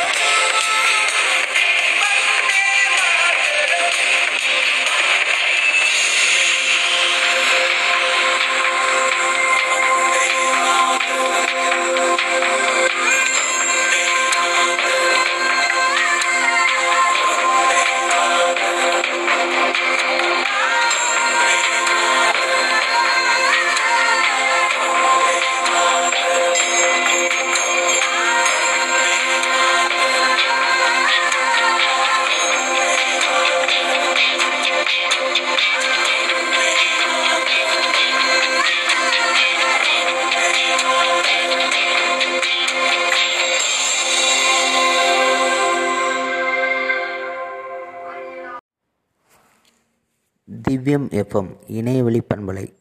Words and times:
திவ்யம் 50.81 51.09
FM 51.09 51.57
இணையவழி 51.67 52.21
பண்பலை 52.21 52.73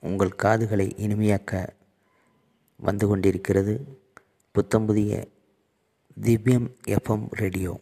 உங்கள் 0.00 0.36
காதுகளை 0.36 0.94
இனிமையாக்க 0.96 1.68
வந்து 2.76 3.06
கொண்டிருக்கிறது 3.06 4.02
புத்தம்புதிய 4.52 5.24
திவ்யம் 6.22 6.74
எஃப்எம் 6.86 7.26
ரேடியோ. 7.30 7.80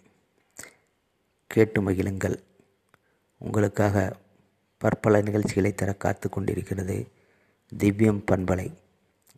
கேட்டு 1.47 1.83
மகிழுங்கள். 1.83 2.43
உங்களுக்காக 3.39 4.17
பற்பல 4.79 5.21
நிகழ்ச்சிகளை 5.21 5.75
தர 5.75 5.93
காத்து 5.93 6.29
கொண்டிருக்கிறது 6.29 7.09
திவ்யம் 7.79 8.25
பண்பலை. 8.31 8.73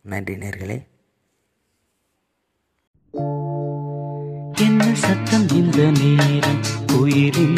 நன்றி 0.01 0.35
நேர்களே. 0.35 0.87
என்ன 4.57 4.95
சத்தம் 4.95 5.49
இந்த 5.49 5.91
நேரம்? 5.91 6.61
உயிரின் 6.99 7.55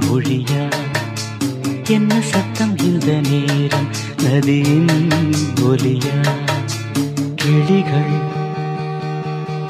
மொழியா? 0.00 0.87
என்ன 1.88 2.20
சத்தம் 2.20 2.76
இந்த 2.78 3.12
நேரம்? 3.20 3.88
நதியின் 4.22 4.88
ஒலியா? 5.62 6.16
கிளிகள் 7.34 8.16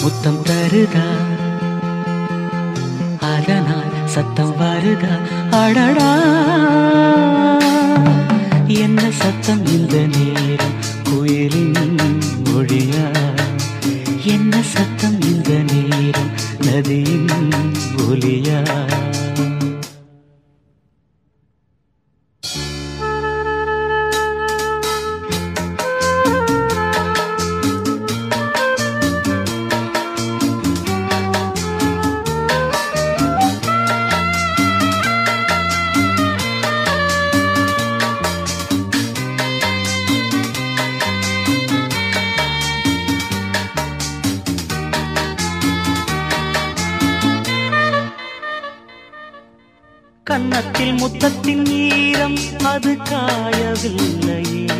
முத்தம் 0.03 0.43
தருதா? 0.43 1.06
அதனால் 3.20 3.93
சத்தம் 4.05 4.55
வருதா? 4.61 5.15
அடடா! 5.50 6.11
என்ன 8.67 9.11
சத்தம் 9.11 9.67
இந்த 9.67 10.06
நேரம்? 10.06 10.76
குயிலின் 11.03 11.76
மொழியா 12.44 13.06
என்ன 14.25 14.62
சத்தம் 14.62 15.20
இந்த 15.20 15.50
நேரம்? 15.73 16.31
நதியின் 16.67 17.29
ஒலியா? 18.09 18.59
கன்னத்தில் 50.50 50.92
முத்தத்தின் 51.00 51.64
ஈரம் 51.78 52.36
அது 52.70 52.92
காயவில்லையே 53.10 54.76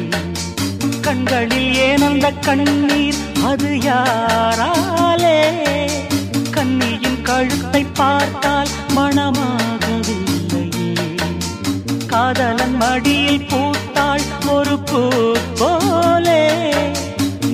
கண்களில் 1.01 1.75
ஏன் 1.87 2.03
அந்த 2.03 2.29
கண்ணீர் 2.47 3.19
அது 3.45 3.71
யாராலே? 3.87 5.35
கண்ணியின் 6.51 7.21
கழுத்தை 7.23 7.83
பார்த்தால் 8.01 8.73
மனமாகவில்லையே 8.97 10.89
காதலன் 12.07 12.77
மடியில் 12.77 13.47
பூத்தாள் 13.51 14.27
ஒரு 14.49 14.79
பூ 14.91 15.03
போலே. 15.61 16.43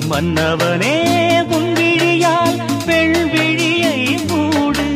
மன்னவனே 0.09 0.95
உன் 1.57 1.71
விழியால் 1.73 2.61
பெண் 2.85 3.19
விழியை 3.35 3.99
மூடு. 4.29 4.87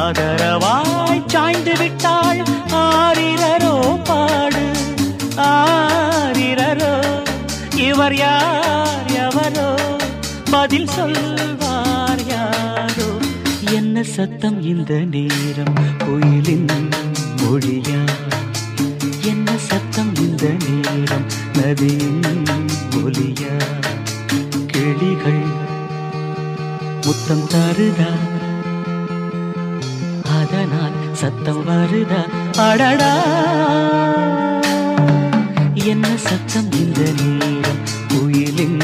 ஆதரவா 0.00 0.74
சாய்ந்து 1.30 1.76
விட்டாள் 1.78 2.40
ஆரிரரோ 2.72 3.74
பாடு 4.04 4.64
ஆரிரரோ. 5.36 6.94
இவர் 7.76 8.14
யார் 8.14 9.10
எவரோ? 9.12 9.68
பதில் 10.50 10.86
சொல்வார் 10.86 12.24
யாரோ? 12.26 13.08
என்ன 13.70 14.02
சத்தம் 14.02 14.62
இந்த 14.62 15.02
நேரம்? 15.10 15.78
கோயிலின் 15.98 16.66
மொழியா? 17.36 18.02
என்ன 19.22 19.56
சத்தம் 19.56 20.16
இந்த 20.16 20.52
நேரம்? 20.66 21.26
நதியின் 21.52 22.22
ஒலியா? 22.90 23.56
கிளிகள் 24.66 25.44
முத்தம் 27.06 27.46
தருதா? 27.48 28.12
சத்தம் 31.20 31.68
வருதா? 31.68 32.20
அடடா. 32.56 33.12
என்ன 35.74 36.08
சத்தம் 36.16 36.72
இந்த 36.72 37.00
நேரம்? 37.00 37.80
குயிலின் 38.08 38.78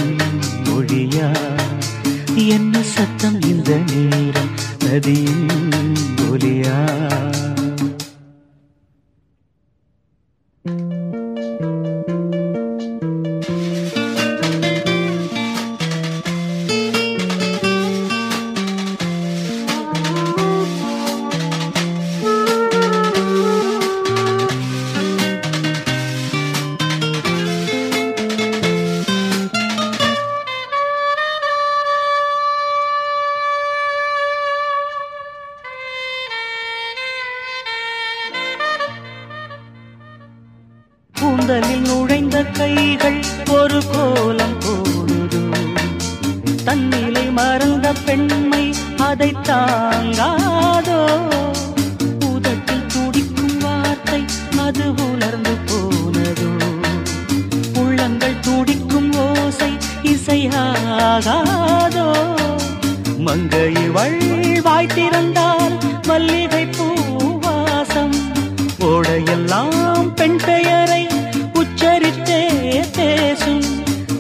மொழியா? 0.64 1.36
என்ன 2.34 2.78
சத்தம் 2.82 3.40
இந்த 3.42 3.80
நேரம்? 3.94 4.50
நதியின் 4.84 5.48
ஒலியா? 6.30 6.76
காதலில் 41.46 41.82
நுழைந்த 41.82 42.36
கைகள் 42.44 43.18
ஒரு 43.48 43.80
கோலம் 43.92 44.54
போடுது. 44.60 45.42
தன்னிலை 46.64 47.24
மறந்த 47.30 47.92
பெண்மை 48.06 48.64
அதை 48.98 49.28
தாங்காதோ? 49.48 50.98
உதட்டில் 52.30 52.88
துடிக்கும் 52.94 53.58
வார்த்தை 53.58 54.20
அது 54.64 54.86
உலர்ந்து 55.06 55.54
போனதோ? 55.68 56.50
உள்ளங்கள் 57.74 58.38
துடிக்கும் 58.40 59.12
ஓசை 59.26 59.70
இசையாகாதோ? 60.12 62.08
மங்கை 63.18 63.70
வழ்வாய் 63.88 64.94
திறந்தால் 64.96 65.76
மல்லிகை 66.06 66.64
பூவாசம் 66.76 68.18
ஓடையெல்லாம் 68.80 70.12
பெண் 70.14 70.40
பெயரை 70.44 71.02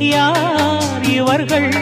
யார் 0.08 1.04
இவர்கள் 1.04 1.72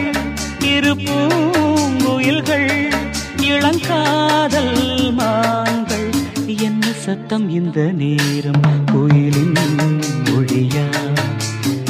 இரு 0.61 0.97
பூங்குயில்கள் 0.97 2.93
இளங்காதல் 3.41 5.12
மான்கள். 5.12 6.11
என்ன 6.61 6.87
சத்தம் 6.93 7.50
இந்த 7.50 7.93
நேரம்? 7.93 8.61
கோயிலின் 8.93 9.56
மொழியா? 10.25 10.87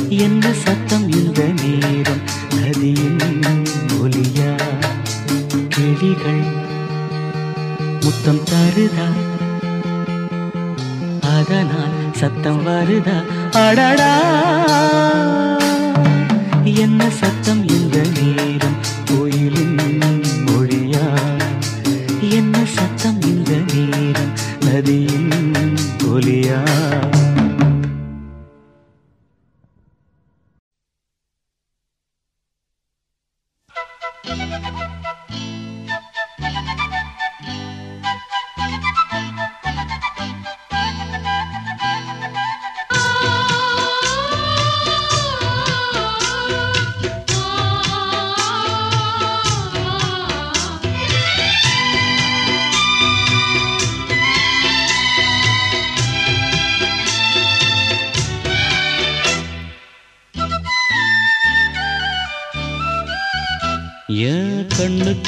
என்ன 0.08 0.52
சத்தம் 0.52 1.08
இந்த 1.10 1.42
நேரம்? 1.62 2.22
நதியின் 2.56 3.20
ஒலியா? 4.00 4.50
கிளிகள் 5.68 6.44
முத்தம் 8.04 8.42
தருதா? 8.50 9.08
அதனால் 11.36 12.12
சத்தம் 12.12 12.66
வருதா? 12.66 13.24
அடடா! 13.52 14.12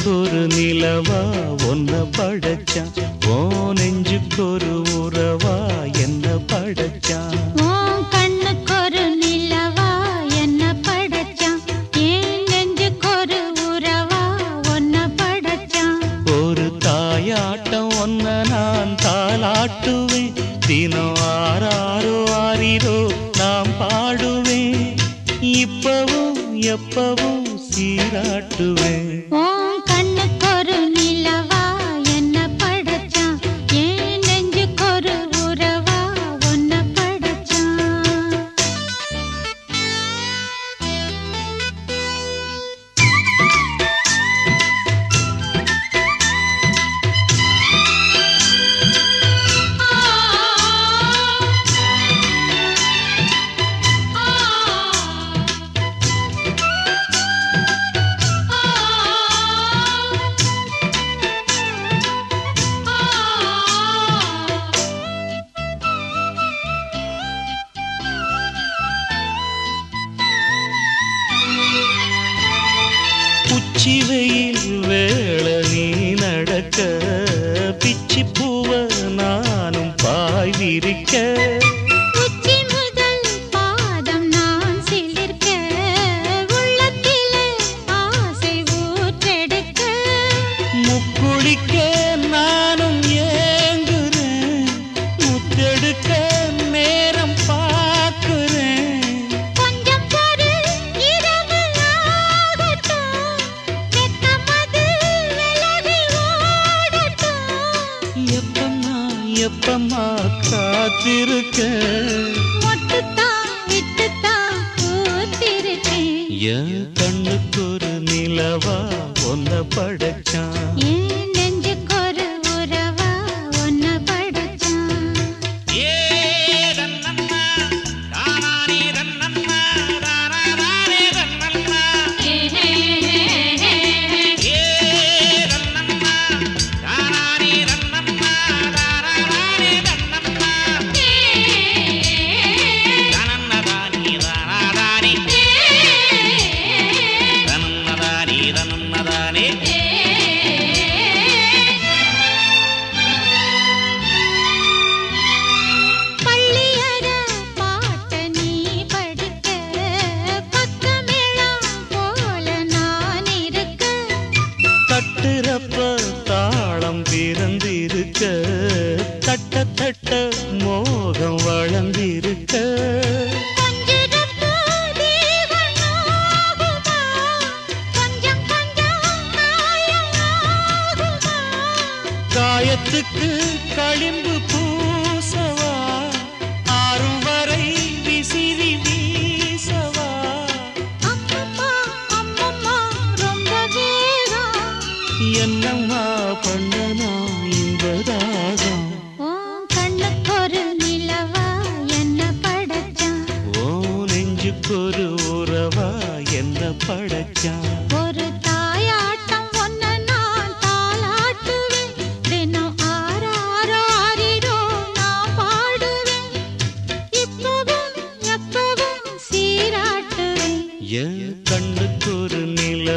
நெஞ்சுக்கொரு 0.07 0.43
நிலவா 0.51 1.21
ஒன்ன 1.69 1.93
படைச்சான். 2.17 2.91
ஓ 3.29 3.39
நெஞ்சுக்கொரு 3.79 4.75
உறவா 4.99 5.55
என்ன 6.03 6.27
படைச்சான்? 6.51 7.35
கண்ணுக்கொரு 8.13 9.03
நிலவா 9.23 9.89
என்ன 10.43 10.71
படைச்சான்? 10.87 11.59
ஏன் 12.05 12.45
நெஞ்சுக்கொரு 12.53 13.41
உறவா 13.67 14.23
ஒன்ன 14.75 15.03
படைச்சான்? 15.23 15.99
ஒரு 16.37 16.67
தாயாட்டம் 16.87 17.91
ஒன்ன 18.05 18.37
நான் 18.53 18.95
தாளாட்டுவேன். 19.07 20.33
தினம் 20.69 21.21
ஆறாறு 21.35 22.17
ஆறிரோ 22.45 22.99
நாம் 23.43 23.75
பாடுவேன். 23.83 24.87
இப்பவும் 25.57 26.35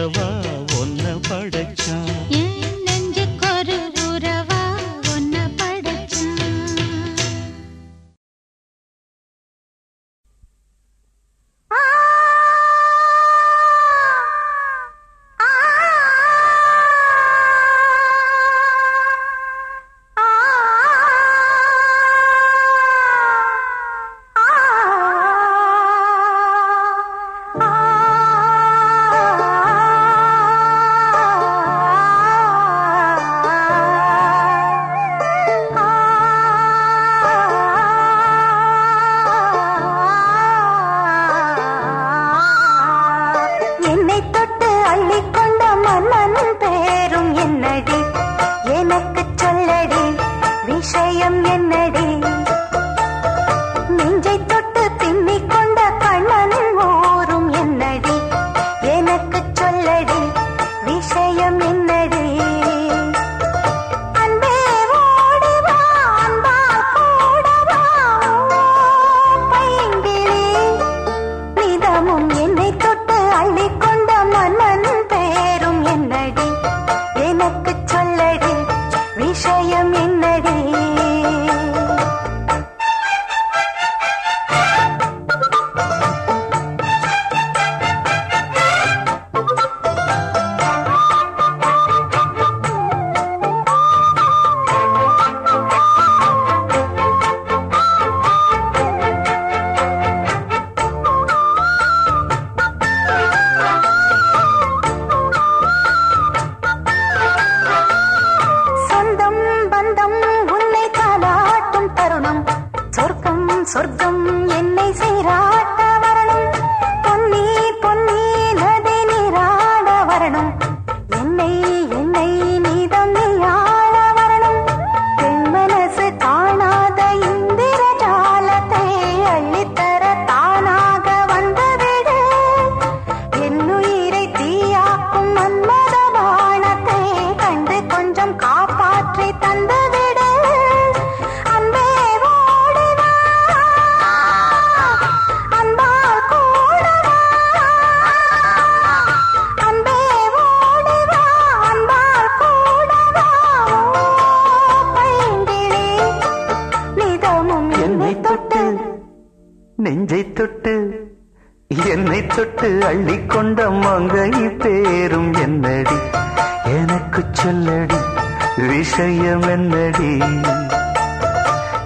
மறவா 0.10 0.49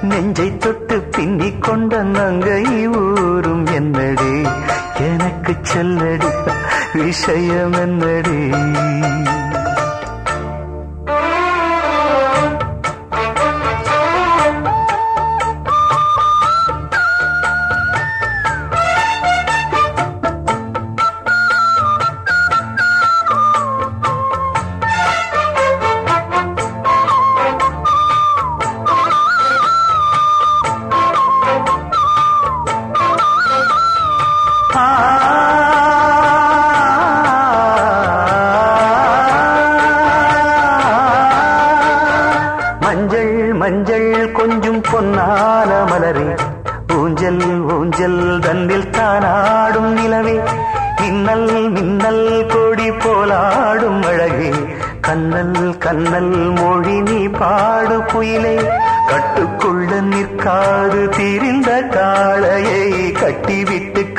நெஞ்சை 0.01 0.57
தொட்டு 0.57 1.01
பின்னிக் 1.17 1.61
கொண்ட 1.61 2.01
நங்கை 2.01 2.87
ஊரும் 2.87 3.65
என்னடி? 3.65 4.33
எனக்கு 4.99 5.55
சொல்லடி 5.73 6.31
விஷயம் 6.93 7.73
என்னடி 7.73 8.39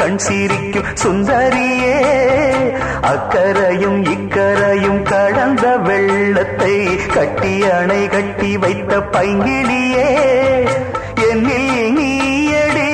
கண் 0.05 0.19
சிரிக்கும் 0.19 0.89
சுந்தரியே 0.95 1.93
அக்கரையும் 3.11 4.01
இக்கரையும் 4.13 5.01
கடந்த 5.03 5.65
வெள்ளத்தை 5.87 6.75
கட்டி 7.15 7.53
அணை 7.69 8.03
கட்டி 8.09 8.51
வைத்த 8.57 8.99
பைங்கிலியே 9.15 10.09
என்னில் 11.29 11.73
நீயடி 11.97 12.91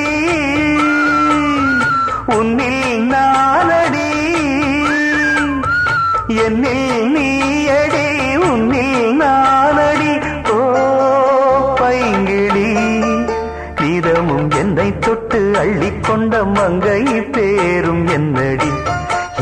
உன்னில் 2.37 3.03
நானடி 3.05 4.09
என்னில் 6.45 6.87
நீ 7.13 7.30
அள்ளிக்கொண்ட 15.61 16.35
மங்கை 16.53 17.01
பேரும் 17.31 18.07
என்னடி? 18.07 18.69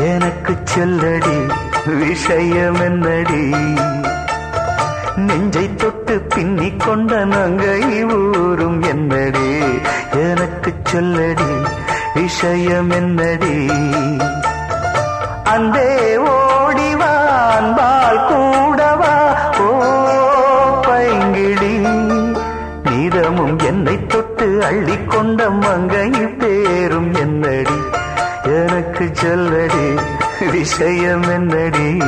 எனக்கு 0.04 0.52
சொல்லடி 0.64 1.36
விஷயம் 1.98 2.80
என்னடி 2.80 3.42
நெஞ்சை 5.26 5.64
தொட்டு 5.74 6.14
பின்னிக் 6.34 6.82
கொண்ட 6.86 7.24
நங்கை 7.24 7.80
ஊரும் 8.10 8.82
என்னடி? 8.82 9.48
எனக்கு 10.26 10.72
சொல்லடி 10.92 11.50
விஷயம் 12.14 12.90
என்னடி 12.90 13.56
அந்தே 15.44 15.90
ஓடிவான் 16.32 17.70
பால் 17.74 18.22
தொட்டு 24.70 24.82
அள்ளிக்கொண்ட 24.82 25.50
மங்கை 25.50 26.10
பேரும் 26.10 27.14
என்னடி? 27.14 27.74
எனக்கு 28.42 29.10
சொல்லடி 29.22 30.00
விஷயம் 30.50 31.22
என்னடி? 31.22 32.00